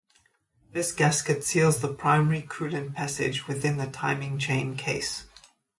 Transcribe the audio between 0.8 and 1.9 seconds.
gasket seals